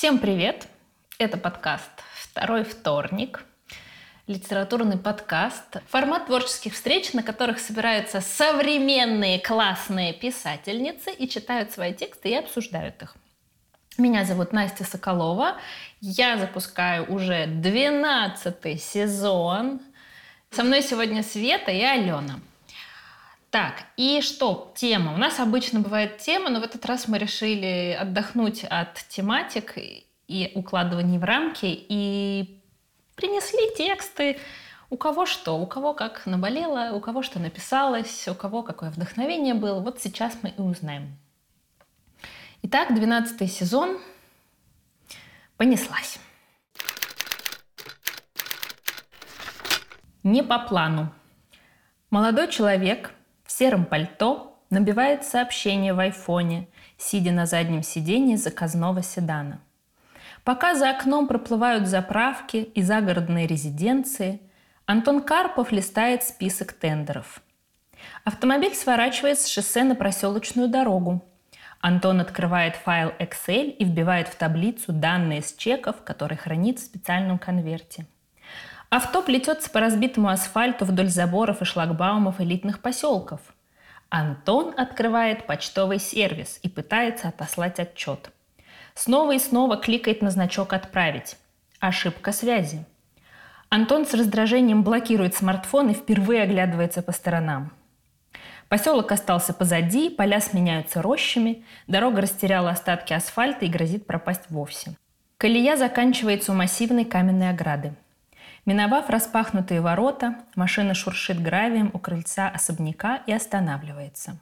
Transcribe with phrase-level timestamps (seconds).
[0.00, 0.66] Всем привет!
[1.18, 3.44] Это подкаст «Второй вторник»,
[4.26, 12.30] литературный подкаст, формат творческих встреч, на которых собираются современные классные писательницы и читают свои тексты
[12.30, 13.14] и обсуждают их.
[13.98, 15.58] Меня зовут Настя Соколова.
[16.00, 19.82] Я запускаю уже 12 сезон.
[20.50, 22.40] Со мной сегодня Света и Алена.
[23.50, 24.72] Так, и что?
[24.76, 25.12] Тема.
[25.12, 29.74] У нас обычно бывает тема, но в этот раз мы решили отдохнуть от тематик
[30.28, 32.62] и укладываний в рамки и
[33.16, 34.38] принесли тексты.
[34.88, 39.54] У кого что, у кого как наболело, у кого что написалось, у кого какое вдохновение
[39.54, 39.80] было.
[39.80, 41.16] Вот сейчас мы и узнаем.
[42.62, 43.98] Итак, 12 сезон
[45.56, 46.20] понеслась.
[50.22, 51.12] Не по плану.
[52.10, 53.12] Молодой человек
[53.50, 59.60] в сером пальто набивает сообщение в айфоне, сидя на заднем сиденье заказного седана.
[60.44, 64.40] Пока за окном проплывают заправки и загородные резиденции,
[64.86, 67.42] Антон Карпов листает список тендеров.
[68.22, 71.20] Автомобиль сворачивает с шоссе на проселочную дорогу.
[71.80, 77.40] Антон открывает файл Excel и вбивает в таблицу данные с чеков, которые хранит в специальном
[77.40, 78.06] конверте–
[78.90, 83.40] Авто плетется по разбитому асфальту вдоль заборов и шлагбаумов элитных поселков.
[84.08, 88.32] Антон открывает почтовый сервис и пытается отослать отчет.
[88.94, 91.36] Снова и снова кликает на значок «Отправить».
[91.78, 92.84] Ошибка связи.
[93.68, 97.72] Антон с раздражением блокирует смартфон и впервые оглядывается по сторонам.
[98.68, 104.96] Поселок остался позади, поля сменяются рощами, дорога растеряла остатки асфальта и грозит пропасть вовсе.
[105.36, 107.94] Колея заканчивается у массивной каменной ограды–
[108.70, 114.36] Миновав распахнутые ворота, машина шуршит гравием у крыльца особняка и останавливается.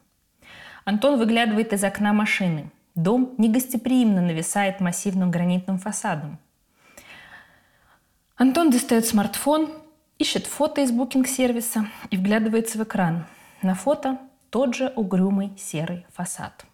[0.84, 2.70] Антон выглядывает из окна машины.
[2.94, 6.38] Дом негостеприимно нависает массивным гранитным фасадом.
[8.36, 9.72] Антон достает смартфон,
[10.18, 13.24] ищет фото из букинг-сервиса и вглядывается в экран.
[13.62, 14.18] На фото
[14.50, 16.66] тот же угрюмый серый фасад.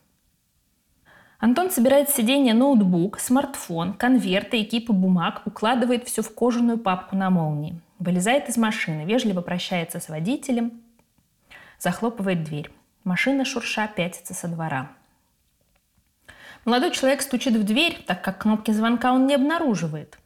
[1.44, 7.16] Антон собирает с сиденья ноутбук, смартфон, конверты и кипы бумаг, укладывает все в кожаную папку
[7.16, 7.78] на молнии.
[7.98, 10.80] Вылезает из машины, вежливо прощается с водителем,
[11.78, 12.70] захлопывает дверь.
[13.04, 14.90] Машина шурша пятится со двора.
[16.64, 20.18] Молодой человек стучит в дверь, так как кнопки звонка он не обнаруживает.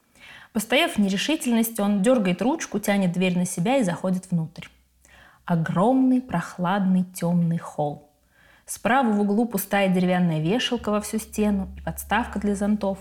[0.53, 4.69] Постояв в нерешительности, он дергает ручку, тянет дверь на себя и заходит внутрь.
[5.47, 8.08] Огромный, прохладный, темный холл.
[8.69, 12.99] Справа в углу пустая деревянная вешалка во всю стену и подставка для зонтов.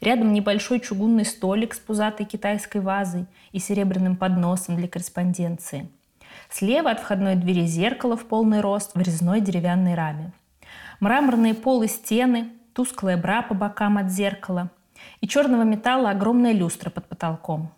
[0.00, 5.90] Рядом небольшой чугунный столик с пузатой китайской вазой и серебряным подносом для корреспонденции.
[6.48, 10.32] Слева от входной двери зеркало в полный рост в резной деревянной раме.
[11.00, 14.70] Мраморные полы стены, тусклая бра по бокам от зеркала
[15.20, 17.70] и черного металла огромная люстра под потолком.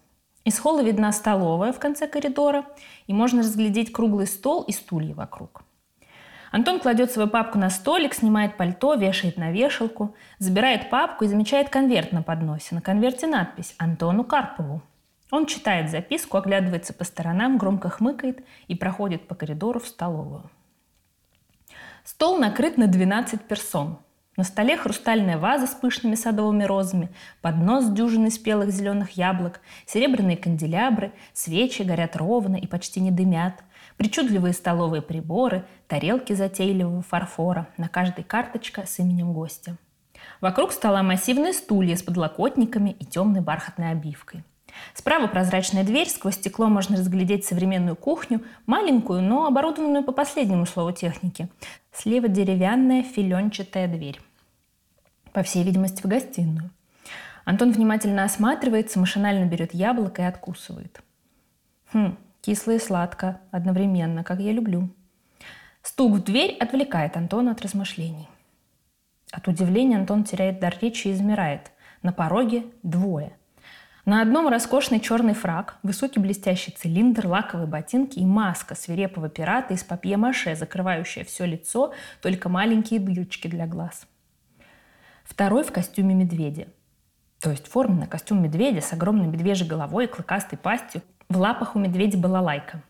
[0.45, 2.65] Из холла видна столовая в конце коридора,
[3.09, 5.65] и можно разглядеть круглый стол и стулья вокруг.
[6.53, 11.71] Антон кладет свою папку на столик, снимает пальто, вешает на вешалку, забирает папку и замечает
[11.71, 12.75] конверт на подносе.
[12.75, 14.83] На конверте надпись «Антону Карпову».
[15.31, 20.51] Он читает записку, оглядывается по сторонам, громко хмыкает и проходит по коридору в столовую.
[22.05, 23.99] Стол накрыт на 12 персон.
[24.37, 27.09] На столе хрустальная ваза с пышными садовыми розами,
[27.41, 33.55] поднос с дюжиной спелых зеленых яблок, серебряные канделябры, свечи горят ровно и почти не дымят–
[34.03, 39.77] Причудливые столовые приборы, тарелки затейливого фарфора, на каждой карточка с именем гостя.
[40.41, 44.43] Вокруг стола массивные стулья с подлокотниками и темной бархатной обивкой.
[44.93, 50.91] Справа прозрачная дверь, сквозь стекло можно разглядеть современную кухню, маленькую, но оборудованную по последнему слову
[50.91, 51.49] техники.
[51.93, 54.21] Слева деревянная филенчатая дверь.
[55.33, 56.71] По всей видимости, в гостиную.
[57.45, 61.01] Антон внимательно осматривается, машинально берет яблоко и откусывает.
[61.93, 64.91] Хм, Кисло и сладко одновременно, как я люблю.
[65.81, 68.29] Стук в дверь отвлекает Антона от размышлений.
[69.31, 71.71] От удивления Антон теряет дар речи и измирает.
[72.03, 73.37] На пороге двое.
[74.05, 79.85] На одном роскошный черный фраг, высокий блестящий цилиндр, лаковые ботинки и маска свирепого пирата из
[79.85, 84.09] папье-маше, закрывающая все лицо, только маленькие дырочки для глаз.
[85.23, 86.67] Второй в костюме медведя.
[87.39, 91.03] То есть форменный костюм медведя с огромной медвежьей головой и клыкастой пастью,
[91.33, 92.83] в лапах у медведя была лайка.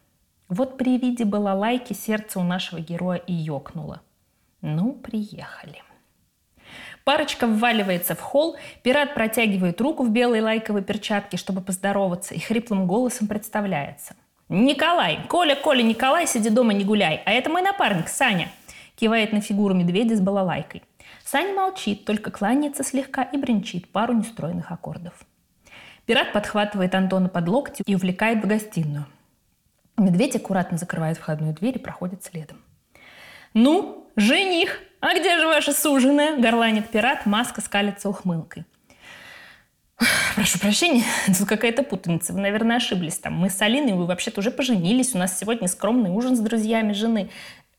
[0.48, 4.00] Вот при виде балалайки сердце у нашего героя и ёкнуло.
[4.60, 5.82] Ну, приехали.
[7.04, 12.86] Парочка вваливается в холл, пират протягивает руку в белой лайковой перчатке, чтобы поздороваться, и хриплым
[12.86, 14.14] голосом представляется.
[14.48, 15.20] «Николай!
[15.28, 17.22] Коля, Коля, Николай, сиди дома, не гуляй!
[17.24, 18.50] А это мой напарник, Саня!»
[18.96, 20.82] Кивает на фигуру медведя с балалайкой.
[21.24, 25.14] Саня молчит, только кланяется слегка и бренчит пару нестроенных аккордов.
[26.06, 29.06] Пират подхватывает Антона под локти и увлекает в гостиную.
[29.96, 32.60] Медведь аккуратно закрывает входную дверь и проходит следом.
[33.54, 38.64] «Ну, жених, а где же ваша суженая?»– горланит пират, маска скалится ухмылкой.
[40.34, 42.32] Прошу прощения, тут какая-то путаница.
[42.32, 43.34] Вы, наверное, ошиблись там.
[43.34, 45.14] Мы с Алиной, вы вообще-то уже поженились.
[45.14, 47.30] У нас сегодня скромный ужин с друзьями жены.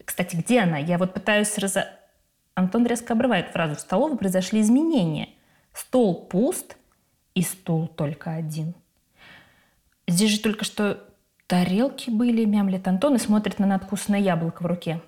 [0.03, 0.77] Кстати, где она?
[0.77, 1.87] Я вот пытаюсь разо...
[2.55, 3.75] Антон резко обрывает фразу.
[3.75, 5.29] В столовой произошли изменения.
[5.73, 6.77] Стол пуст
[7.35, 8.73] и стул только один.
[10.07, 11.03] Здесь же только что
[11.47, 15.01] тарелки были, мямлет Антон и смотрит на надкусное яблоко в руке.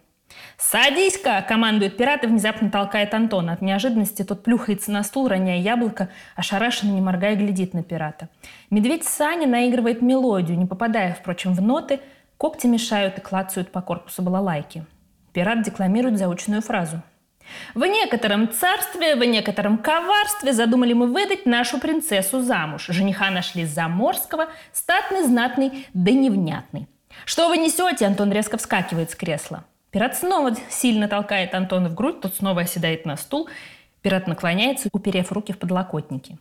[0.58, 3.54] «Садись-ка!»– командует пират и внезапно толкает Антона.
[3.54, 8.30] От неожиданности тот плюхается на стул, роняя яблоко, ошарашенно, не моргая, глядит на пирата.
[8.70, 12.00] Медведь Саня наигрывает мелодию, не попадая, впрочем, в ноты,
[12.38, 14.86] когти мешают и клацают по корпусу балалайки.
[15.32, 17.02] Пират декламирует заученную фразу.
[17.74, 22.88] «В некотором царстве, в некотором коварстве задумали мы выдать нашу принцессу замуж.
[22.90, 26.88] Жениха нашли заморского, статный, знатный, да невнятный.
[27.26, 29.66] Что вы несете?» Антон резко вскакивает с кресла.
[29.92, 33.48] Пират снова сильно толкает Антона в грудь, тот снова оседает на стул.
[34.02, 36.38] Пират наклоняется, уперев руки в подлокотники.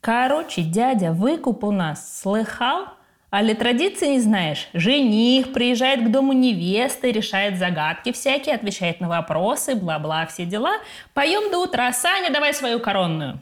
[0.00, 2.95] «Короче, дядя, выкуп у нас, слыхал?
[3.30, 4.68] А ли традиции не знаешь?
[4.72, 10.74] Жених приезжает к дому невесты, решает загадки всякие, отвечает на вопросы, бла-бла, все дела.
[11.12, 11.92] Поем до утра.
[11.92, 13.40] Саня, давай свою коронную.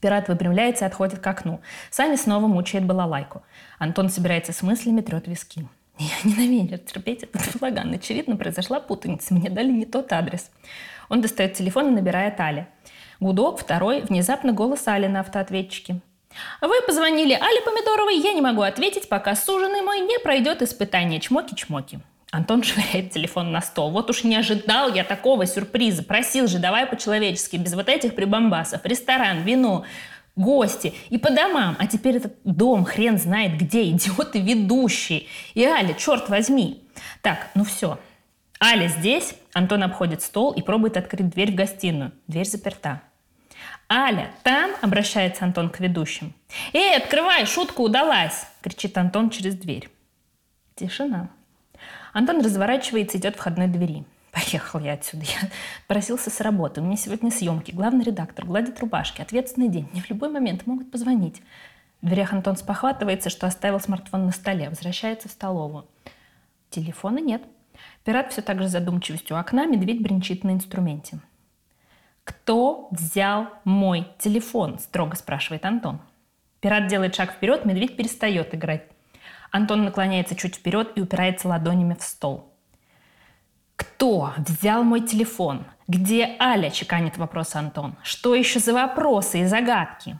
[0.00, 1.60] Пират выпрямляется и отходит к окну.
[1.90, 3.42] Саня снова мучает балалайку.
[3.78, 5.68] Антон собирается с мыслями, трет виски.
[5.98, 7.92] Я ненавижу терпеть этот балаган.
[7.92, 9.32] Очевидно, произошла путаница.
[9.32, 10.50] Мне дали не тот адрес.
[11.08, 12.66] Он достает телефон и набирает Али.
[13.20, 16.00] Гудок, второй, внезапно голос Али на автоответчике.
[16.60, 22.00] Вы позвонили Але Помидоровой, я не могу ответить, пока суженый мой не пройдет испытание чмоки-чмоки.
[22.32, 23.90] Антон швыряет телефон на стол.
[23.90, 26.02] Вот уж не ожидал я такого сюрприза.
[26.02, 28.84] Просил же, давай по-человечески, без вот этих прибамбасов.
[28.84, 29.84] Ресторан, вино,
[30.34, 31.76] гости и по домам.
[31.78, 35.26] А теперь этот дом хрен знает где, идиоты ведущие.
[35.54, 36.82] И Аля, черт возьми.
[37.20, 37.98] Так, ну все.
[38.62, 39.34] Аля здесь.
[39.52, 42.12] Антон обходит стол и пробует открыть дверь в гостиную.
[42.26, 43.02] Дверь заперта.
[43.94, 46.32] «Аля, там?»– обращается Антон к ведущим.
[46.72, 49.90] «Эй, открывай, шутка удалась!»– кричит Антон через дверь.
[50.76, 51.28] Тишина.
[52.14, 54.06] Антон разворачивается и идет к входной двери.
[54.30, 55.24] Поехал я отсюда.
[55.24, 55.50] Я
[55.88, 56.80] просился с работы.
[56.80, 57.72] У меня сегодня съемки.
[57.72, 59.20] Главный редактор гладит рубашки.
[59.20, 59.86] Ответственный день.
[59.92, 61.42] Мне в любой момент могут позвонить.
[62.00, 64.70] В дверях Антон спохватывается, что оставил смартфон на столе.
[64.70, 65.86] Возвращается в столовую.
[66.70, 67.42] Телефона нет.
[68.04, 69.66] Пират все так же задумчивостью у окна.
[69.66, 71.18] Медведь бренчит на инструменте.
[72.24, 76.00] «Кто взял мой телефон?»– строго спрашивает Антон.
[76.60, 78.84] Пират делает шаг вперед, медведь перестает играть.
[79.50, 82.52] Антон наклоняется чуть вперед и упирается ладонями в стол.
[83.76, 85.64] Кто взял мой телефон?
[85.88, 86.70] Где Аля?
[86.70, 87.96] Чеканит вопрос Антон.
[88.02, 90.18] Что еще за вопросы и загадки?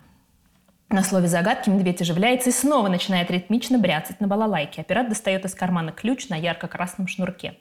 [0.88, 4.82] На слове «загадки» медведь оживляется и снова начинает ритмично бряцать на балалайке.
[4.82, 7.58] А пират достает из кармана ключ на ярко-красном шнурке.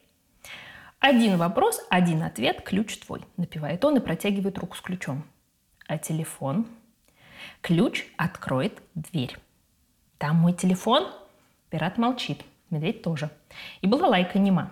[1.02, 5.24] Один вопрос, один ответ, ключ твой, напевает он и протягивает руку с ключом.
[5.88, 6.68] А телефон?
[7.62, 9.36] Ключ откроет дверь.
[10.20, 11.12] Там мой телефон?
[11.72, 13.32] Пират молчит, медведь тоже.
[13.82, 14.70] И была лайка нема.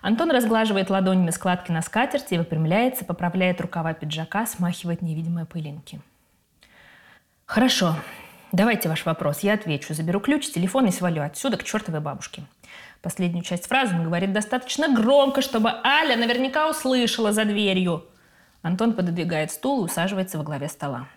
[0.00, 6.00] Антон разглаживает ладонями складки на скатерти выпрямляется, поправляет рукава пиджака, смахивает невидимые пылинки.
[7.44, 7.94] Хорошо,
[8.52, 9.92] давайте ваш вопрос, я отвечу.
[9.92, 12.44] Заберу ключ, телефон и свалю отсюда к чертовой бабушке.
[13.08, 18.04] Последнюю часть фразы он говорит достаточно громко, чтобы Аля наверняка услышала за дверью.
[18.60, 21.08] Антон пододвигает стул и усаживается во главе стола.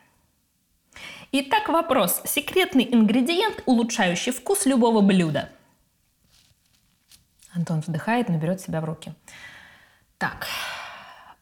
[1.33, 2.21] Итак, вопрос.
[2.23, 5.49] Секретный ингредиент, улучшающий вкус любого блюда–
[7.53, 9.13] Антон вздыхает, но берет себя в руки.
[10.17, 10.47] Так,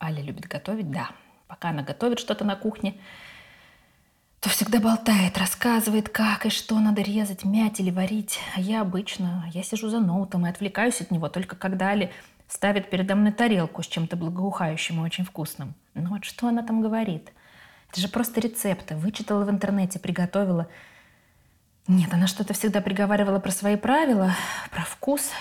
[0.01, 1.11] Аля любит готовить, да.
[1.47, 2.99] Пока она готовит что-то на кухне,
[4.39, 8.39] то всегда болтает, рассказывает, как и что надо резать, мять или варить.
[8.55, 12.11] А я обычно, я сижу за ноутом и отвлекаюсь от него только когда Али
[12.47, 15.75] ставит передо мной тарелку с чем-то благоухающим и очень вкусным.
[15.93, 17.33] Ну вот что она там говорит?
[17.91, 18.95] Это же просто рецепты.
[18.95, 20.67] Вычитала в интернете, приготовила.
[21.87, 24.35] Нет, она что-то всегда приговаривала про свои правила,
[24.71, 25.31] про вкус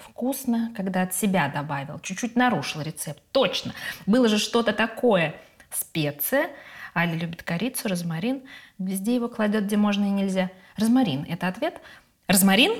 [0.00, 3.22] вкусно, когда от себя добавил, чуть-чуть нарушил рецепт.
[3.30, 3.72] Точно.
[4.04, 5.36] Было же что-то такое.
[5.70, 6.48] Специя.
[6.94, 8.42] Аля любит корицу, розмарин.
[8.78, 10.50] Везде его кладет, где можно и нельзя.
[10.76, 11.80] Розмарин– это ответ.
[12.26, 12.72] Розмарин?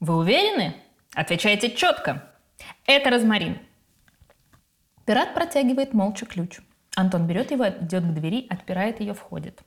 [0.00, 0.74] Вы уверены?
[1.14, 2.30] Отвечайте четко.
[2.86, 3.58] Это розмарин.
[5.04, 6.60] Пират протягивает молча ключ.
[6.96, 9.60] Антон берет его, идет к двери, отпирает ее, входит.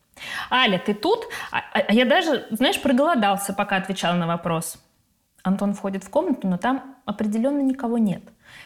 [0.50, 4.78] «Аля, ты тут?» а, а, а я даже, знаешь, проголодался, пока отвечал на вопрос.
[5.44, 8.22] Антон входит в комнату, но там определенно никого нет.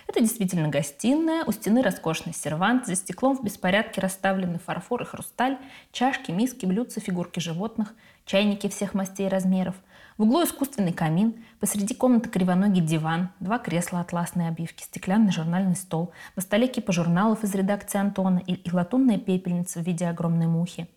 [0.07, 5.59] Это действительно гостиная, у стены роскошный сервант, за стеклом в беспорядке расставлены фарфор и хрусталь,
[5.91, 7.95] чашки, миски, блюдца, фигурки животных,
[8.25, 9.75] чайники всех мастей и размеров.
[10.19, 16.13] В углу искусственный камин, посреди комнаты кривоногий диван, два кресла атласной обивки, стеклянный журнальный стол,
[16.37, 20.89] на столе кипа журналов из редакции Антона и, и латунная пепельница в виде огромной мухи.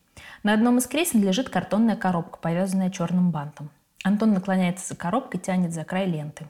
[0.43, 3.71] На одном из кресел лежит картонная коробка, повязанная черным бантом.
[4.03, 6.47] Антон наклоняется за коробкой, тянет за край ленты.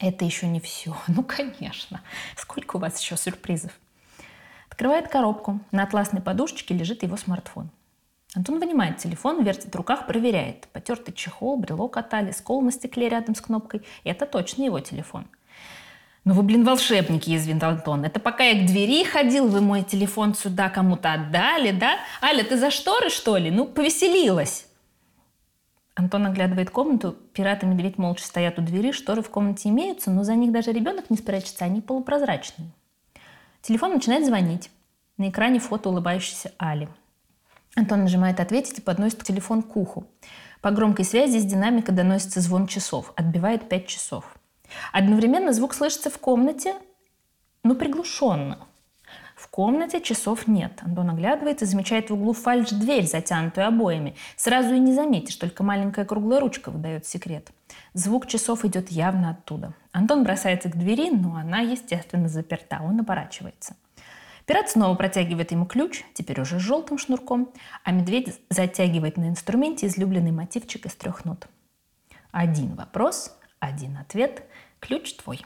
[0.00, 0.96] Это еще не все.
[1.06, 2.00] Ну, конечно.
[2.36, 3.72] Сколько у вас еще сюрпризов?
[4.68, 5.60] Открывает коробку.
[5.70, 7.70] На атласной подушечке лежит его смартфон.
[8.34, 10.66] Антон вынимает телефон, вертит в руках, проверяет.
[10.72, 13.82] Потертый чехол, брелок от Али, скол на стекле рядом с кнопкой.
[14.04, 15.26] И это точно его телефон.
[16.24, 18.04] «Ну вы, блин, волшебники»,– язвит Антон.
[18.04, 21.98] «Это пока я к двери ходил, вы мой телефон сюда кому-то отдали, да?
[22.22, 23.50] Аля, ты за шторы, что ли?
[23.50, 24.71] Ну, повеселилась».
[25.94, 27.16] Антон оглядывает комнату.
[27.34, 28.92] Пират и медведь молча стоят у двери.
[28.92, 32.70] Шторы в комнате имеются, но за них даже ребенок не спрячется, они полупрозрачные.
[33.60, 34.70] Телефон начинает звонить.
[35.18, 36.88] На экране фото улыбающейся Али–
[37.74, 40.06] Антон нажимает «Ответить» и подносит телефон к уху.
[40.60, 43.12] По громкой связи из динамика доносится звон часов.
[43.16, 44.36] Отбивает 5 часов.
[44.92, 46.74] Одновременно звук слышится в комнате,
[47.64, 48.58] но приглушенно.
[49.52, 50.80] Комнате часов нет.
[50.80, 54.16] Антон оглядывается, замечает в углу фальш-дверь, затянутую обоями.
[54.34, 57.50] Сразу и не заметишь, только маленькая круглая ручка выдает секрет.
[57.92, 59.74] Звук часов идет явно оттуда.
[59.92, 62.80] Антон бросается к двери, но она, естественно, заперта.
[62.82, 63.76] Он оборачивается.
[64.46, 67.52] Пират снова протягивает ему ключ, теперь уже с желтым шнурком,
[67.84, 71.46] а медведь затягивает на инструменте излюбленный мотивчик из трех нот.
[72.30, 74.44] Один вопрос, один ответ,
[74.80, 75.42] ключ твой.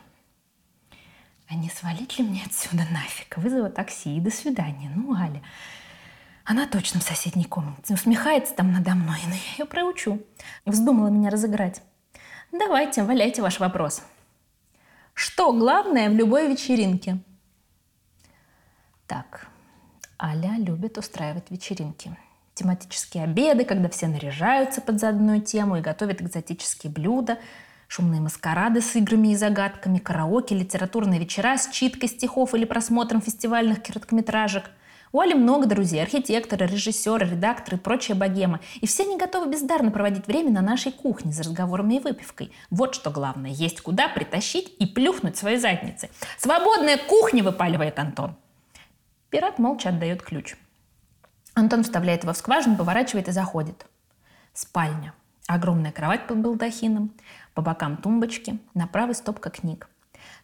[1.49, 3.37] А не свалить ли мне отсюда нафиг?
[3.37, 4.91] Вызова такси и до свидания.
[4.95, 5.43] Ну, Аля,
[6.45, 7.95] она точно в соседней комнате.
[7.95, 10.23] Усмехается там надо мной, но я ее проучу.
[10.65, 11.83] Вздумала меня разыграть.
[12.53, 14.03] Давайте, валяйте ваш вопрос.
[15.15, 17.19] Что главное в любой вечеринке?
[19.07, 19.49] Так,
[20.21, 22.17] Аля любит устраивать вечеринки.
[22.55, 27.39] Тематические обеды, когда все наряжаются под заданную тему и готовят экзотические блюда,
[27.89, 33.83] шумные маскарады с играми и загадками, караоке, литературные вечера с читкой стихов или просмотром фестивальных
[33.83, 34.65] короткометражек.
[35.13, 38.61] У Али много друзей– архитекторы, режиссеры, редакторы и прочая богема.
[38.81, 42.53] И все они готовы бездарно проводить время на нашей кухне за разговорами и выпивкой.
[42.71, 46.11] Вот что главное– есть куда притащить и плюхнуть свои задницы.
[46.39, 48.37] «Свободная кухня!»– выпаливает Антон.
[49.31, 50.57] Пират молча отдает ключ.
[51.55, 53.87] Антон вставляет его в скважину, поворачивает и заходит.
[54.53, 55.15] Спальня.
[55.47, 57.13] Огромная кровать под балдахином,
[57.57, 59.89] по бокам тумбочки, на правой стопка книг.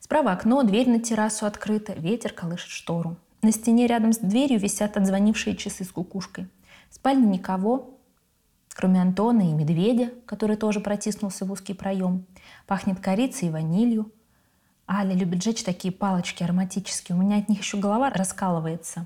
[0.01, 3.17] Справа окно, дверь на террасу открыта, ветер колышет штору.
[3.43, 6.49] На стене рядом с дверью висят отзвонившие часы с кукушкой.
[6.89, 7.99] В спальне никого,
[8.73, 12.25] кроме Антона и медведя, который тоже протиснулся в узкий проем.
[12.67, 14.11] Пахнет корицей и ванилью.
[14.89, 17.19] Аля любит жечь такие палочки ароматические.
[17.19, 19.05] У меня от них еще голова раскалывается.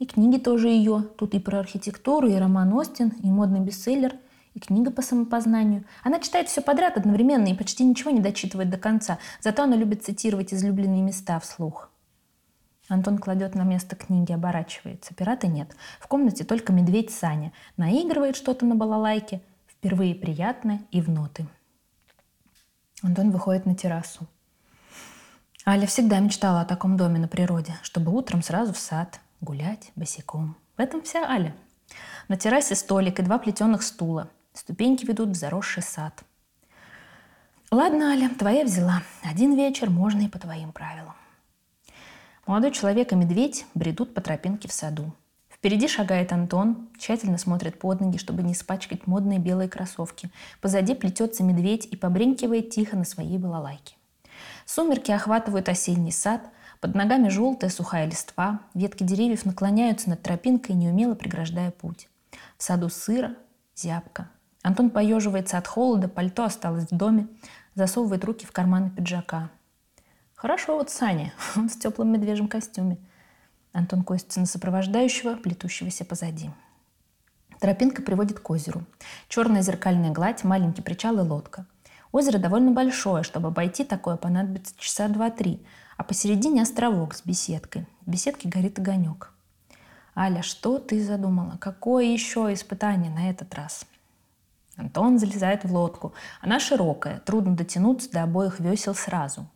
[0.00, 1.04] И книги тоже ее.
[1.16, 4.16] Тут и про архитектуру, и роман Остин, и модный бестселлер,
[4.56, 5.84] и книга по самопознанию.
[6.02, 9.18] Она читает все подряд одновременно и почти ничего не дочитывает до конца.
[9.40, 11.90] Зато она любит цитировать излюбленные места вслух.
[12.88, 15.14] Антон кладет на место книги, оборачивается.
[15.14, 15.76] Пирата нет.
[16.00, 17.52] В комнате только медведь Саня.
[17.76, 19.42] Наигрывает что-то на балалайке.
[19.66, 21.46] Впервые приятное и в ноты.
[23.02, 24.26] Антон выходит на террасу.
[25.66, 30.56] Аля всегда мечтала о таком доме на природе, чтобы утром сразу в сад, гулять босиком.
[30.78, 31.54] В этом вся Аля.
[32.28, 34.30] На террасе столик и два плетеных стула.
[34.56, 36.24] Ступеньки ведут в заросший сад.
[37.70, 39.02] Ладно, Аля, твоя взяла.
[39.22, 41.14] Один вечер можно и по твоим правилам.
[42.46, 45.12] Молодой человек и медведь бредут по тропинке в саду.
[45.50, 50.30] Впереди шагает Антон, тщательно смотрит под ноги, чтобы не испачкать модные белые кроссовки.
[50.62, 53.96] Позади плетется медведь и побренкивает тихо на своей балалайке.
[54.64, 56.40] Сумерки охватывают осенний сад,
[56.80, 62.08] под ногами желтая сухая листва, ветки деревьев наклоняются над тропинкой, неумело преграждая путь.
[62.56, 63.34] В саду сыро,
[63.74, 64.30] зябко.
[64.66, 67.28] Антон поеживается от холода, пальто осталось в доме,
[67.74, 69.50] засовывает руки в карманы пиджака.
[70.34, 72.98] Хорошо вот Саня, он в теплом медвежьем костюме.
[73.72, 76.50] Антон косится на сопровождающего, плетущегося позади.
[77.60, 78.84] Тропинка приводит к озеру.
[79.28, 81.66] Черная зеркальная гладь, маленький причал и лодка–
[82.12, 85.62] Озеро довольно большое, чтобы обойти такое понадобится часа два-три,
[85.98, 87.86] а посередине островок с беседкой.
[88.06, 89.32] В беседке горит огонек.
[90.16, 91.58] «Аля, что ты задумала?
[91.60, 93.86] Какое еще испытание на этот раз?»
[94.76, 96.12] Антон залезает в лодку.
[96.40, 99.48] Она широкая, трудно дотянуться до обоих весел сразу.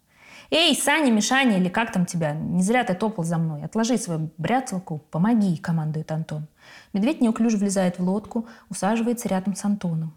[0.50, 2.32] «Эй, Саня, Мишаня, или как там тебя?
[2.32, 3.62] Не зря ты топал за мной.
[3.62, 6.48] Отложи свою бряцалку, помоги»,— командует Антон.
[6.92, 10.16] Медведь неуклюже влезает в лодку, усаживается рядом с Антоном.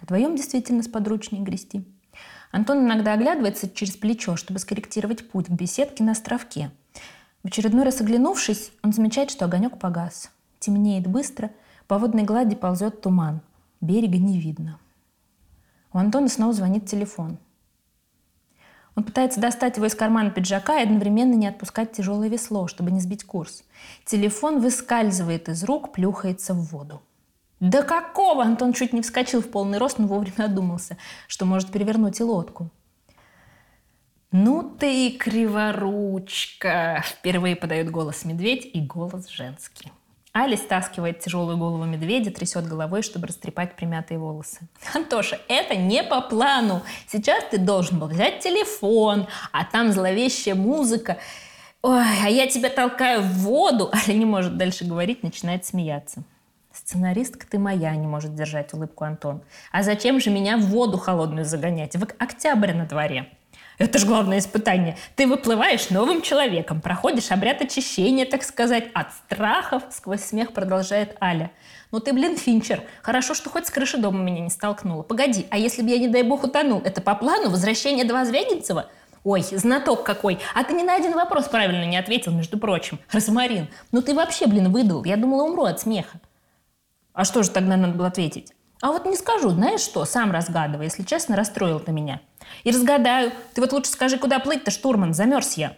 [0.00, 1.86] Вдвоем действительно сподручнее грести.
[2.50, 6.70] Антон иногда оглядывается через плечо, чтобы скорректировать путь к беседке на островке.
[7.42, 10.30] В очередной раз оглянувшись, он замечает, что огонек погас.
[10.60, 11.50] Темнеет быстро,
[11.86, 13.42] по водной глади ползет туман.
[13.80, 14.78] Берега не видно.
[15.92, 17.38] У Антона снова звонит телефон.
[18.94, 23.00] Он пытается достать его из кармана пиджака и одновременно не отпускать тяжелое весло, чтобы не
[23.00, 23.62] сбить курс.
[24.04, 27.00] Телефон выскальзывает из рук, плюхается в воду.
[27.60, 28.42] Да какого?
[28.42, 30.96] Антон чуть не вскочил в полный рост, но вовремя одумался,
[31.28, 32.70] что может перевернуть и лодку.
[34.30, 39.90] «Ну ты и криворучка!» Впервые подает голос медведь и голос женский.
[40.38, 44.68] Али стаскивает тяжелую голову медведя, трясет головой, чтобы растрепать примятые волосы.
[44.94, 46.82] «Антоша, это не по плану.
[47.08, 51.18] Сейчас ты должен был взять телефон, а там зловещая музыка.
[51.82, 56.22] Ой, а я тебя толкаю в воду!» Аля не может дальше говорить, начинает смеяться.
[56.72, 59.42] Сценаристка ты моя, не может держать улыбку Антон.
[59.72, 61.96] А зачем же меня в воду холодную загонять?
[61.96, 63.32] В октябрь на дворе.
[63.78, 64.96] Это же главное испытание.
[65.14, 71.52] Ты выплываешь новым человеком, проходишь обряд очищения, так сказать, от страхов, сквозь смех продолжает Аля.
[71.92, 72.82] Ну ты, блин, Финчер.
[73.02, 75.04] Хорошо, что хоть с крыши дома меня не столкнула.
[75.04, 78.90] Погоди, а если бы я, не дай бог, утонул, это по плану возвращение два Звягинцева?
[79.22, 80.40] Ой, знаток какой.
[80.54, 82.98] А ты ни на один вопрос правильно не ответил, между прочим.
[83.12, 85.04] Розмарин, ну ты вообще, блин, выдал.
[85.04, 86.18] Я думала, умру от смеха.
[87.12, 88.52] А что же тогда надо было ответить?
[88.80, 92.20] А вот не скажу, знаешь что, сам разгадывай, если честно, расстроил ты меня.
[92.64, 93.32] И разгадаю.
[93.54, 95.76] Ты вот лучше скажи, куда плыть-то, штурман, замерз я.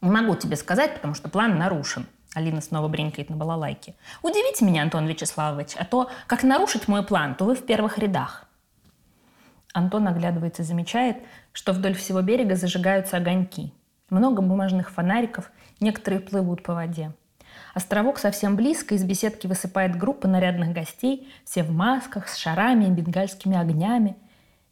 [0.00, 2.06] Не могу тебе сказать, потому что план нарушен.
[2.34, 3.94] Алина снова бренькает на балалайке.
[4.22, 8.44] Удивите меня, Антон Вячеславович, а то, как нарушить мой план, то вы в первых рядах.
[9.72, 11.18] Антон оглядывается и замечает,
[11.52, 13.72] что вдоль всего берега зажигаются огоньки.
[14.10, 15.50] Много бумажных фонариков,
[15.80, 17.12] некоторые плывут по воде.
[17.78, 22.90] Островок совсем близко, из беседки высыпает группа нарядных гостей, все в масках, с шарами и
[22.90, 24.16] бенгальскими огнями.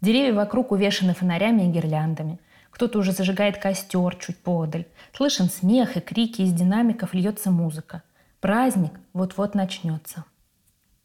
[0.00, 2.40] Деревья вокруг увешаны фонарями и гирляндами.
[2.70, 4.86] Кто-то уже зажигает костер чуть подаль.
[5.12, 8.02] Слышен смех и крики, из динамиков льется музыка.
[8.40, 10.24] Праздник вот-вот начнется.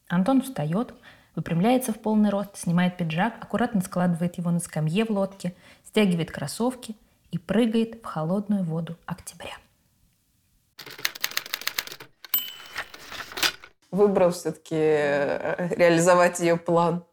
[0.07, 0.95] Антон встает,
[1.35, 5.53] выпрямляется в полный рост, снимает пиджак, аккуратно складывает его на скамье в лодке,
[5.85, 6.95] стягивает кроссовки
[7.29, 9.53] и прыгает в холодную воду октября.
[13.91, 17.03] Выбрал все-таки э, реализовать ее план.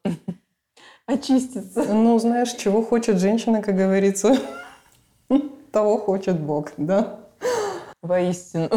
[1.06, 1.84] Очиститься.
[1.84, 4.36] Ну, знаешь, чего хочет женщина, как говорится,
[5.72, 7.20] того хочет Бог, да?
[8.02, 8.68] Воистину.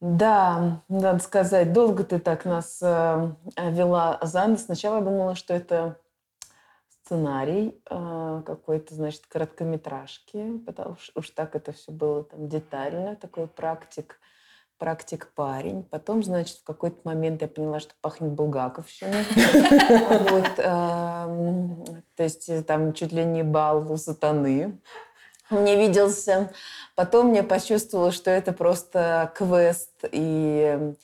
[0.00, 4.62] Да, надо сказать, долго ты так нас э, вела за нос.
[4.62, 5.98] Сначала я думала, что это
[6.88, 13.46] сценарий э, какой-то, значит, короткометражки, потому что уж так это все было там детально, такой
[13.46, 14.18] практик
[14.80, 15.84] практик парень.
[15.84, 19.24] Потом, значит, в какой-то момент я поняла, что пахнет Булгаковщиной.
[20.56, 21.84] Эм,
[22.16, 24.80] то есть э, там чуть ли не бал у сатаны
[25.50, 26.52] мне виделся.
[26.94, 30.94] Потом я почувствовала, что это просто квест и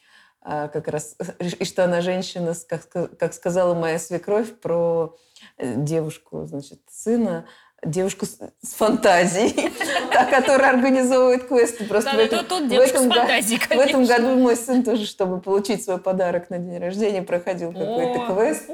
[0.44, 1.16] э, как раз
[1.58, 5.16] и что она женщина, как, как сказала моя свекровь про
[5.58, 7.46] э, девушку, значит, сына,
[7.86, 9.70] девушку с, с фантазией,
[10.12, 11.84] та, которая организовывает квесты.
[11.84, 15.84] Просто в этом, тут девушка с фантазией, В этом году мой сын тоже, чтобы получить
[15.84, 18.68] свой подарок на день рождения, проходил какой-то квест.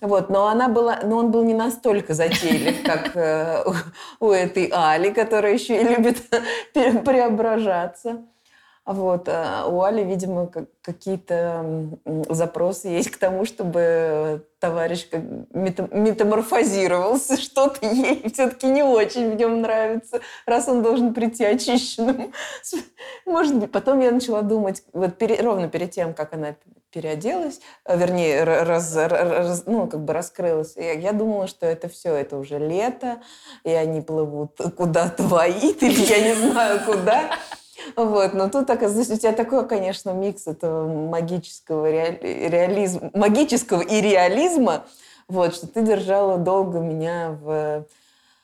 [0.00, 3.64] Вот, но она была, но он был не настолько затейлив, как э,
[4.20, 6.18] у, у этой Али, которая еще и любит
[7.04, 8.22] преображаться.
[8.86, 9.28] Вот.
[9.28, 10.48] А у Али, видимо,
[10.80, 11.90] какие-то
[12.28, 15.22] запросы есть к тому, чтобы товарищ как
[15.52, 17.36] метаморфозировался.
[17.40, 22.32] Что-то ей все-таки не очень в нем нравится, раз он должен прийти очищенным.
[23.26, 26.54] Может быть, потом я начала думать, вот пере, ровно перед тем, как она
[26.92, 30.76] переоделась, э, вернее, раз, раз, ну, как бы раскрылась.
[30.76, 33.20] Я, я думала, что это все, это уже лето,
[33.64, 37.30] и они плывут куда-то в Аид, или я не знаю куда.
[37.94, 44.84] Вот, но тут, оказывается, у тебя такой, конечно, микс этого магического реализма, магического и реализма,
[45.28, 47.86] вот, что ты держала долго меня в...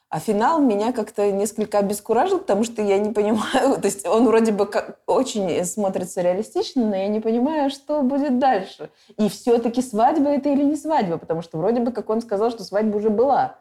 [0.08, 4.52] А финал меня как-то несколько обескуражил, потому что я не понимаю, то есть он вроде
[4.52, 8.90] бы как, очень смотрится реалистично, но я не понимаю, что будет дальше.
[9.16, 12.62] И все-таки свадьба это или не свадьба, потому что вроде бы, как он сказал, что
[12.62, 13.56] свадьба уже была.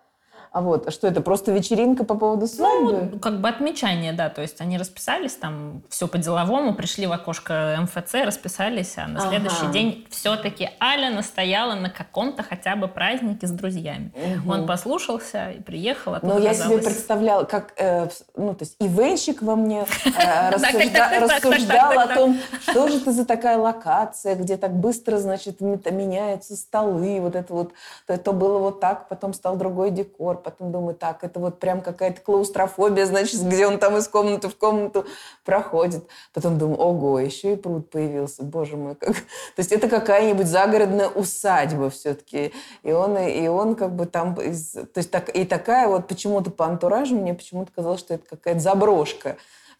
[0.52, 3.10] А вот, что это, просто вечеринка по поводу свадьбы?
[3.14, 7.78] Ну, как бы отмечание, да, то есть они расписались там, все по-деловому, пришли в окошко
[7.84, 9.72] МФЦ, расписались, а на следующий Ага.
[9.72, 14.12] день все-таки Аля настояла на каком-то хотя бы празднике с друзьями.
[14.46, 19.42] Он послушался и приехал, а Ну, я себе представляла, как, э, ну, то есть ивенщик
[19.42, 22.38] во мне э, рассуждал о том,
[22.68, 27.72] что же это за такая локация, где так быстро, значит, меняются столы, вот это вот,
[28.06, 32.21] то было вот так, потом стал другой декор, потом думаю, так, это вот прям какая-то
[32.21, 35.06] клаустрофобия, значит, где он там из комнаты в комнату
[35.45, 36.06] проходит.
[36.34, 39.13] Потом думаю, ого, еще и пруд появился, боже мой, как...
[39.15, 42.54] То есть это какая-нибудь загородная усадьба все-таки.
[42.84, 44.34] И он, и он как бы там...
[44.36, 48.27] из- То есть так, и такая вот почему-то по антуражу мне почему-то казалось, что это
[48.30, 49.38] какая-то заброшка.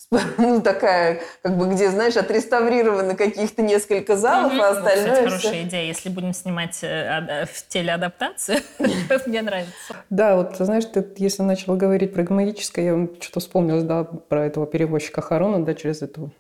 [0.38, 4.62] Ну, такая, как бы, где, знаешь, отреставрированы каких-то несколько залов, Мгм.
[4.62, 5.64] а кстати, остальное хорошая все...
[5.64, 5.84] идея.
[5.86, 8.60] Если будем снимать э, ада- в телеадаптацию,
[9.28, 9.96] мне нравится.
[10.10, 14.66] Да, вот знаешь, ты если начала говорить про магическое, я что-то вспомнилось, да, про этого
[14.66, 16.32] перевозчика Харона, да, через эту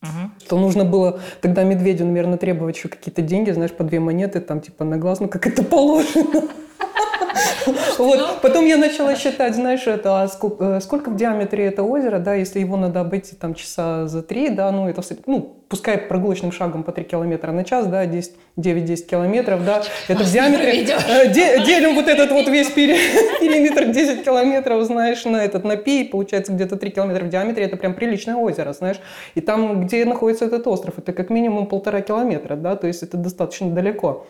[0.00, 0.32] Мгм.
[0.44, 4.60] что нужно было тогда медведю, наверное, требовать еще какие-то деньги, знаешь, по две монеты, там,
[4.60, 6.48] типа, на глаз, ну, как это положено.
[7.98, 8.40] Вот.
[8.42, 12.34] Потом я начала считать, знаешь, это, а сколько, э, сколько в диаметре это озеро, да,
[12.34, 16.82] если его надо обойти там часа за три, да, ну, это, ну, пускай прогулочным шагом
[16.82, 21.64] по 3 километра на час, да, 10 9-10 километров, да, это в диаметре, э, де-
[21.64, 26.76] делим вот этот вот весь периметр 10 километров, знаешь, на этот, на пи, получается где-то
[26.76, 29.00] 3 километра в диаметре, это прям приличное озеро, знаешь,
[29.34, 33.16] и там, где находится этот остров, это как минимум полтора километра, да, то есть это
[33.16, 34.26] достаточно далеко.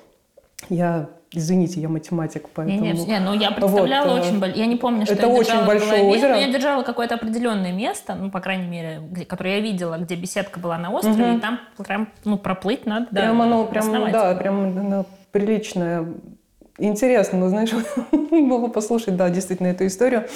[0.69, 2.81] Я, извините, я математик, Не, поэтому...
[2.85, 4.61] не, не, ну я представляла Вот, э, очень большое.
[4.61, 6.29] Я не помню, что это я очень большое голове, озеро.
[6.31, 10.15] но я держала какое-то определенное место, ну, по крайней мере, где, которое я видела, где
[10.15, 11.37] беседка была на острове, Мгм.
[11.37, 13.09] и там прям, ну, проплыть надо.
[13.11, 16.07] да, Прям оно, прям, да, прям оно приличное.
[16.81, 17.71] Интересно, ну, знаешь,
[18.13, 20.27] было послушать, да, действительно, эту историю.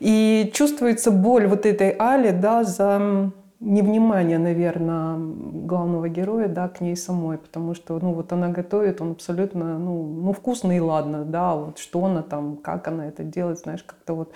[0.00, 6.96] И чувствуется боль вот этой Али, да, за невнимание, наверное, главного героя, да, к ней
[6.96, 11.54] самой, потому что, ну, вот она готовит, он абсолютно, ну, ну, вкусно и ладно, да,
[11.54, 14.32] вот что она там, как она это делает, знаешь, как-то вот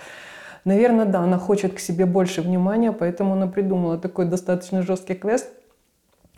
[0.65, 5.49] Наверное, да, она хочет к себе больше внимания, поэтому она придумала такой достаточно жесткий квест.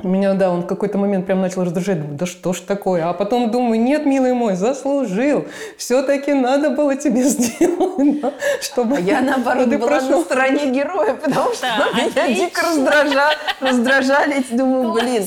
[0.04, 2.02] Меня, да, он в какой-то момент прям начал раздражать.
[2.02, 3.08] Думаю, да что ж такое?
[3.08, 5.46] А потом думаю, нет, милый мой, заслужил.
[5.78, 10.24] Все-таки надо было тебе сделать, да, чтобы А я, наоборот, ты была на прошел.
[10.26, 12.46] стороне героя, потому что Да, меня отлично.
[12.46, 15.26] дико раздражали, раздражали эти, думаю, блин.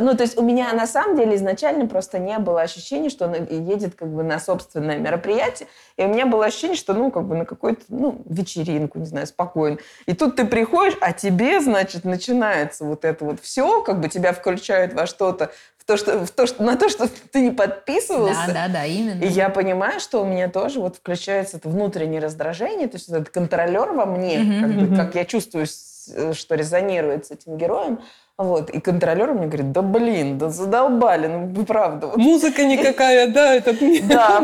[0.00, 3.34] Ну, то есть у меня на самом деле изначально просто не было ощущения, что он
[3.50, 7.34] едет как бы на собственное мероприятие, и у меня было ощущение, что, ну, как бы
[7.34, 9.78] на какую-то, ну, вечеринку, не знаю, спокойно.
[10.06, 14.32] И тут ты приходишь, а тебе, значит, начинается вот это вот все, как бы тебя
[14.32, 18.46] включают во что-то, в то, что, в то, что, на то, что ты не подписывался.
[18.46, 19.22] Да, да, да, именно.
[19.22, 23.30] И я понимаю, что у меня тоже вот включается это внутреннее раздражение, то есть этот
[23.30, 28.00] контролер во мне, Мгм, как, бы, как я чувствую, э, что резонирует с этим героем.
[28.36, 28.70] Вот.
[28.70, 32.08] И контролер мне говорит, да блин, да задолбали, ну правда.
[32.08, 32.16] вот».
[32.16, 34.42] Музыка никакая, да, этот Да,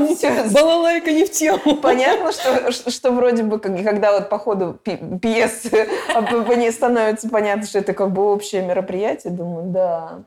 [0.52, 1.76] балалайка не в тему.
[1.76, 7.92] Понятно, что, что, вроде бы, когда вот по ходу пьесы а становится понятно, что это
[7.92, 10.20] как бы общее мероприятие, думаю, да,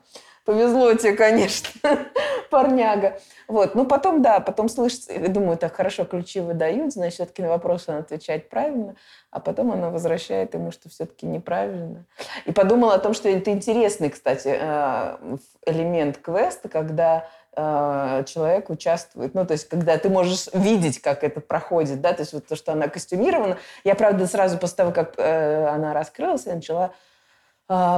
[0.44, 1.68] повезло тебе, конечно,
[2.50, 3.18] парняга.
[3.48, 7.90] Вот, ну потом, да, потом слышится, думаю, так хорошо, ключи выдают, значит, все-таки на вопросы
[7.90, 8.96] он отвечает правильно,
[9.30, 12.04] а потом она возвращает ему, что все-таки неправильно.
[12.44, 15.16] И подумала о том, что это интересный, кстати, э,
[15.66, 17.26] элемент квеста, когда
[17.56, 22.20] э, человек участвует, ну, то есть, когда ты можешь видеть, как это проходит, да, то
[22.20, 23.58] есть, вот то, что она костюмирована.
[23.82, 26.92] Я, правда, сразу после того, как э, она раскрылась, я начала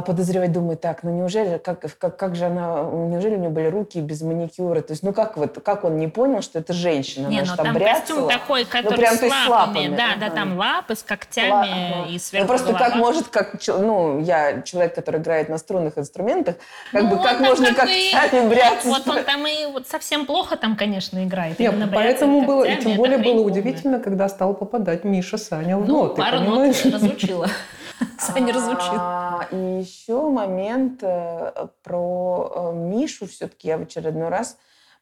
[0.02, 3.98] подозревать, думаю, так, ну неужели, как, как, как же она, неужели у нее были руки
[4.00, 4.81] без маникюра?
[4.81, 7.26] То есть, ну как вот, как он не понял, что это женщина?
[7.26, 7.98] Не, она ну там бряцала.
[7.98, 9.50] костюм такой, который прям с ты с лапами.
[9.88, 12.09] лапами, Да, да, там лапы с когтями Ага.
[12.09, 12.85] и Ну, сверху просто голова.
[12.87, 16.55] как может, как, ну, я человек, который играет на струнных инструментах,
[16.92, 18.88] как Ну, бы, как там можно как бы и- когтями бряться?
[18.88, 21.59] Вот он там и вот совсем плохо там, конечно, играет.
[21.59, 25.88] Нет, поэтому было, и когтями, тем более было удивительно, когда стал попадать Миша Саня в
[25.88, 27.48] Ну, ноты, пару нот разучила.
[28.19, 28.99] Саня разучил.
[28.99, 33.27] А, И еще момент э, про э, Мишу.
[33.27, 34.59] Все-таки я в очередной раз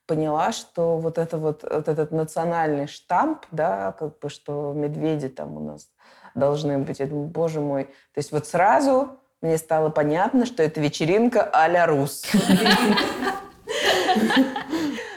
[0.07, 5.57] поняла, что вот, это вот, вот этот национальный штамп, да, как бы, что медведи там
[5.57, 5.89] у нас
[6.35, 7.01] должны быть.
[7.01, 7.85] Я думаю, боже мой.
[7.85, 12.25] То есть вот сразу мне стало понятно, что это вечеринка а-ля Рус.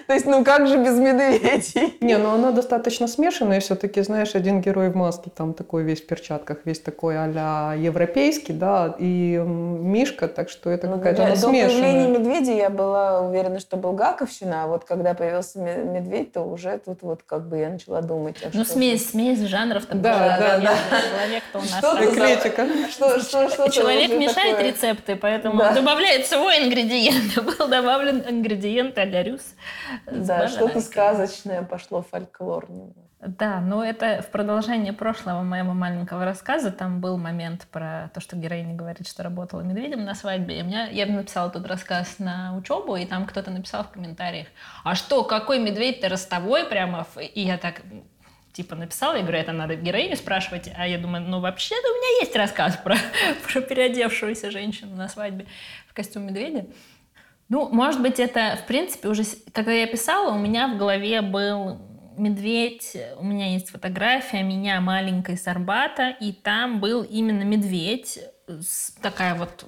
[0.08, 1.98] То есть, ну как же без медведей?
[2.00, 6.08] Не, ну она достаточно смешанная все-таки, знаешь, один герой в маске, там такой весь в
[6.08, 11.50] перчатках, весь такой а европейский, да, и Мишка, так что это ну, какая-то она До
[11.50, 17.02] появления медведя я была уверена, что Булгаковщина, а вот когда появился медведь, то уже тут
[17.02, 18.38] вот как бы я начала думать.
[18.44, 19.84] А ну, смесь, смесь жанров.
[19.90, 20.60] Да, да, да.
[20.60, 21.02] да.
[21.02, 22.92] Человек-то у нас.
[22.92, 25.74] Что Что, что, что Человек мешает рецепты, поэтому да.
[25.74, 27.36] добавляет свой ингредиент.
[27.58, 29.24] Был добавлен ингредиент а-ля
[30.06, 32.68] Да, что-то сказочное пошло, фольклор.
[33.20, 36.72] Да, но это в продолжение прошлого моего маленького рассказа.
[36.72, 40.60] Там был момент про то, что героиня говорит, что работала медведем на свадьбе.
[40.60, 44.48] И меня, я написала тут рассказ на учебу, и там кто-то написал в комментариях,
[44.84, 47.08] а что, какой медведь-то ростовой прямо?
[47.34, 47.82] И я так
[48.54, 52.22] типа написала, я говорю, это надо героиню спрашивать, а я думаю, ну вообще-то у меня
[52.22, 52.96] есть рассказ про,
[53.52, 55.46] про переодевшуюся женщину на свадьбе
[55.88, 56.66] в костюм медведя.
[57.50, 61.78] Ну, может быть, это, в принципе, уже, когда я писала, у меня в голове был
[62.18, 68.20] медведь, у меня есть фотография меня маленькой с Арбата, и там был именно медведь,
[69.02, 69.66] такая вот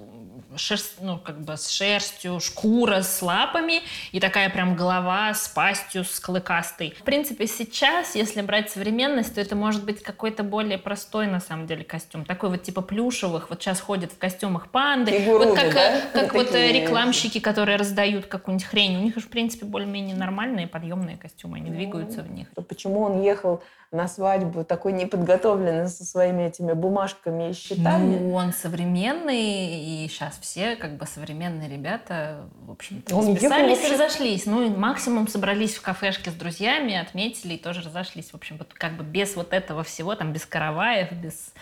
[0.55, 6.05] шерсть, ну, как бы с шерстью, шкура с лапами и такая прям голова с пастью,
[6.05, 6.95] с клыкастой.
[6.97, 11.67] В принципе, сейчас, если брать современность, то это может быть какой-то более простой, на самом
[11.67, 12.25] деле, костюм.
[12.25, 15.11] Такой вот типа плюшевых, вот сейчас ходят в костюмах панды.
[15.11, 16.01] Фигуруды, вот как, да?
[16.13, 18.97] как вот, вот рекламщики, которые раздают какую-нибудь хрень.
[18.97, 22.47] У них, в принципе, более-менее нормальные подъемные костюмы, они двигаются в них.
[22.67, 23.61] Почему он ехал
[23.91, 28.19] на свадьбу такой неподготовленный со своими этими бумажками и счетами.
[28.19, 33.93] Ну, он современный, и сейчас все как бы современные ребята, в общем-то, он списались и
[33.93, 34.45] разошлись.
[34.45, 38.31] Ну, и максимум собрались в кафешке с друзьями, отметили и тоже разошлись.
[38.31, 41.53] В общем, вот как бы без вот этого всего, там, без караваев, без...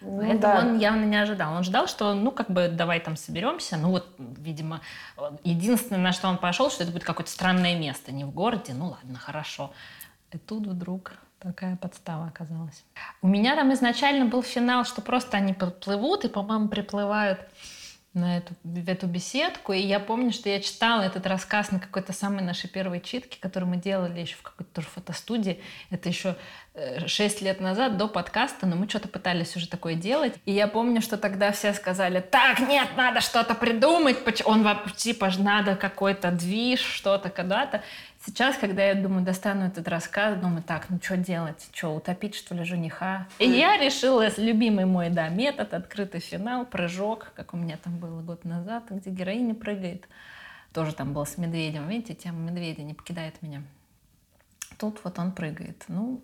[0.00, 0.58] Ну, Поэтому да.
[0.58, 1.54] он явно не ожидал.
[1.54, 3.76] Он ждал, что, ну, как бы, давай там соберемся.
[3.76, 4.80] Ну, вот, видимо,
[5.44, 8.74] единственное, на что он пошел, что это будет какое-то странное место, не в городе.
[8.74, 9.72] Ну, ладно, хорошо.
[10.32, 11.12] И тут вдруг
[11.44, 12.86] Такая подстава оказалась.
[13.20, 17.38] У меня там изначально был финал, что просто они плывут и, по-моему, приплывают
[18.14, 19.74] на эту, в эту беседку.
[19.74, 23.68] И я помню, что я читала этот рассказ на какой-то самой нашей первой читке, которую
[23.68, 25.60] мы делали еще в какой-то тоже фотостудии.
[25.90, 26.36] Это еще
[26.72, 30.34] э, шесть лет назад, до подкаста, но мы что-то пытались уже такое делать.
[30.46, 35.76] И я помню, что тогда все сказали, так, нет, надо что-то придумать, он типа надо
[35.76, 37.82] какой-то движ, что-то когда-то.
[38.26, 41.68] Сейчас, когда я думаю, достану этот рассказ, думаю, так, ну что делать?
[41.72, 43.28] Что, утопить, что ли, жениха?
[43.38, 48.22] И я решила, любимый мой, да, метод, открытый финал, прыжок, как у меня там было
[48.22, 50.08] год назад, где героиня прыгает.
[50.72, 51.86] Тоже там был с медведем.
[51.86, 53.62] Видите, тема медведя не покидает меня.
[54.78, 55.84] Тут вот он прыгает.
[55.88, 56.20] Ну,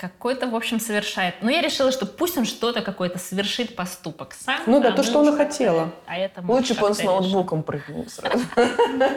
[0.00, 1.34] какой-то, в общем, совершает.
[1.42, 4.58] Но я решила, что пусть он что-то какой-то совершит поступок сам.
[4.66, 5.90] Ну да, то, что она хотела.
[6.06, 8.38] А это Лучше бы он с ноутбуком прыгнул сразу.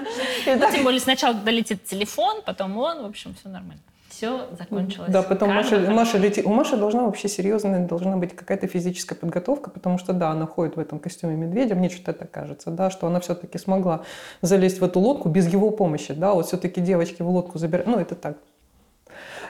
[0.46, 3.82] Ну, тем более сначала долетит телефон, потом он, в общем, все нормально.
[4.10, 5.10] Все закончилось.
[5.10, 6.46] Да, потом Маша, Маша летит.
[6.46, 10.76] У Маши должна вообще серьезная должна быть какая-то физическая подготовка, потому что, да, она ходит
[10.76, 14.04] в этом костюме медведя, мне что-то так кажется, да, что она все-таки смогла
[14.42, 18.00] залезть в эту лодку без его помощи, да, вот все-таки девочки в лодку забирают, ну,
[18.00, 18.38] это так,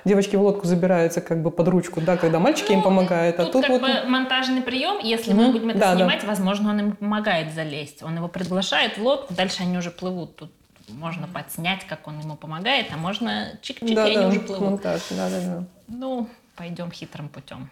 [0.05, 3.39] девочки в лодку забираются как бы под ручку, да, когда мальчики ну, им помогают.
[3.39, 3.81] А тут, а тут как вот...
[3.81, 6.27] бы монтажный прием, если мы будем это да, снимать, да.
[6.27, 8.03] возможно, он им помогает залезть.
[8.03, 10.35] Он его приглашает в лодку, дальше они уже плывут.
[10.35, 10.51] Тут
[10.89, 14.69] можно подснять, как он ему помогает, а можно чик-чик, да, и они уже плывут.
[14.69, 15.63] Монтаж, да, да, да.
[15.87, 17.69] Ну, пойдем хитрым путем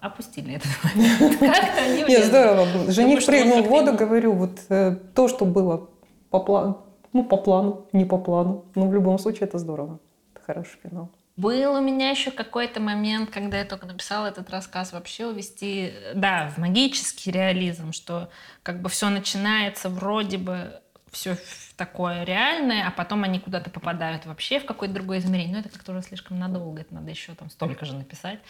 [0.00, 1.38] опустили этот момент.
[1.40, 2.92] Как-то они Нет, здорово.
[2.92, 5.88] Жених прыгнул в воду, говорю, вот э, то, что было
[6.30, 9.98] по плану, ну, по плану, не по плану, но в любом случае это здорово.
[10.34, 11.10] Это хороший финал.
[11.36, 16.48] Был у меня еще какой-то момент, когда я только написала этот рассказ, вообще увести, да,
[16.48, 18.30] в магический реализм, что
[18.62, 21.36] как бы все начинается вроде бы все
[21.76, 25.54] такое реальное, а потом они куда-то попадают вообще в какое-то другое измерение.
[25.54, 28.40] Но это как-то уже слишком надолго, это надо еще там столько же написать.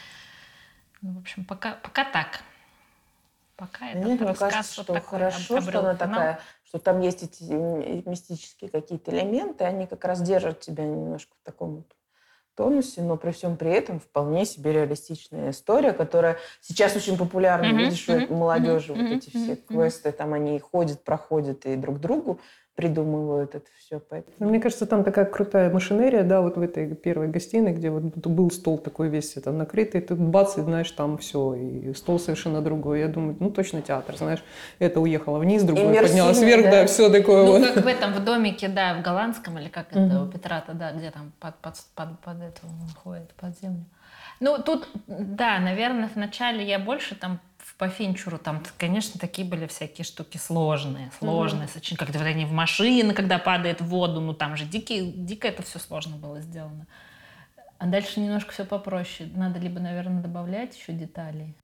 [1.03, 2.41] Ну, в общем, пока, пока так.
[3.57, 7.43] Пока это Мне рассказ кажется, вот что хорошо, что она такая, что там есть эти
[8.09, 11.85] мистические какие-то элементы, они как раз держат тебя немножко в таком
[12.57, 17.67] тонусе, но при всем при этом вполне себе реалистичная история, которая сейчас очень популярна.
[17.67, 17.85] Mm-hmm.
[17.85, 19.03] Видишь, у молодежи mm-hmm.
[19.03, 22.41] вот эти все квесты, там они ходят, проходят и друг другу
[22.77, 23.99] придумывают это все.
[23.99, 24.37] Поэтому...
[24.39, 28.03] Ну, мне кажется, там такая крутая машинерия, да, вот в этой первой гостиной, где вот
[28.03, 32.61] был стол такой весь это накрытый, ты бац, и знаешь, там все, и стол совершенно
[32.61, 33.01] другой.
[33.01, 34.45] Я думаю, ну точно театр, знаешь,
[34.79, 37.73] это уехало вниз, другое поднялось вверх, да, да все такое ну, вот.
[37.73, 41.11] как в этом, в домике, да, в голландском, или как это, у Петра-то, да, где
[41.11, 42.61] там под, под, под, под это
[43.03, 43.85] ходит, под землю.
[44.39, 47.41] Ну, тут, да, наверное, вначале я больше там
[47.79, 51.97] по Финчуру, там, конечно, такие были всякие штуки сложные, сложные, mm-hmm.
[51.97, 55.79] когда они в машины, когда падает в воду, ну там же дикие, дико это все
[55.79, 56.87] сложно было сделано.
[57.79, 59.29] А дальше немножко все попроще.
[59.35, 61.55] Надо либо, наверное, добавлять еще деталей.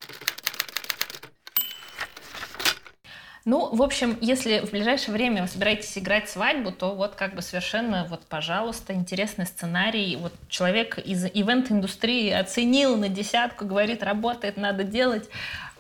[3.44, 7.42] Ну, в общем, если в ближайшее время вы собираетесь играть свадьбу, то вот как бы
[7.42, 10.14] совершенно, вот, пожалуйста, интересный сценарий.
[10.14, 15.28] Вот человек из event-индустрии оценил на десятку, говорит, работает, надо делать.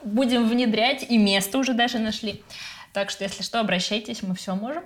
[0.04, 2.42] Будем внедрять, и место уже даже нашли.
[2.92, 4.84] Так что, если что, обращайтесь, мы все можем.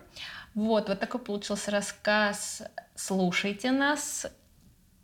[0.55, 2.63] Вот, вот такой получился рассказ.
[2.95, 4.27] Слушайте нас,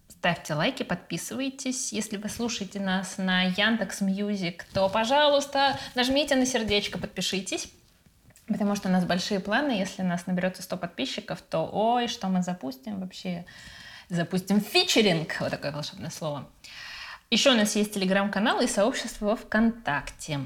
[0.09, 1.93] ставьте лайки, подписывайтесь.
[1.93, 7.69] Если вы слушаете нас на Яндекс Music, то, пожалуйста, нажмите на сердечко, подпишитесь.
[8.47, 9.73] Потому что у нас большие планы.
[9.73, 13.45] Если у нас наберется 100 подписчиков, то ой, что мы запустим вообще?
[14.09, 15.37] Запустим фичеринг.
[15.41, 16.49] Вот такое волшебное слово.
[17.33, 20.41] Еще у нас есть телеграм-канал и сообщество во ВКонтакте.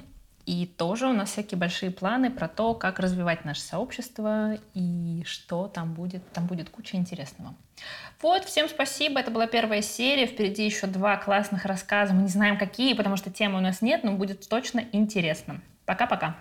[0.44, 5.66] И тоже у нас всякие большие планы про то, как развивать наше сообщество и что
[5.66, 6.22] там будет.
[6.31, 7.57] Там будет куча интересного.
[8.22, 9.18] Вот, всем спасибо.
[9.18, 10.27] Это была первая серия.
[10.27, 12.14] Впереди еще два классных рассказа.
[12.14, 15.61] Мы не знаем, какие, потому что темы у нас нет, но будет точно интересно.
[15.87, 16.37] Пока-пока.